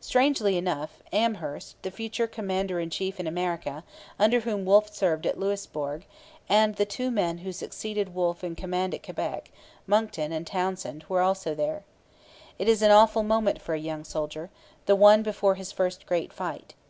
[0.00, 3.84] Strangely enough, Amherst, the future commander in chief in America,
[4.18, 6.06] under whom Wolfe served at Louisbourg,
[6.48, 9.50] and the two men who succeeded Wolfe in command at Quebec
[9.86, 11.84] Monckton and Townshend were also there.
[12.58, 14.48] It is an awful moment for a young soldier,
[14.86, 16.72] the one before his first great fight.